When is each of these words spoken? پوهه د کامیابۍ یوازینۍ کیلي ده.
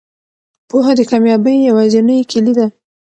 پوهه 0.69 0.91
د 0.99 1.01
کامیابۍ 1.11 1.57
یوازینۍ 1.69 2.19
کیلي 2.31 2.53
ده. 2.57 2.67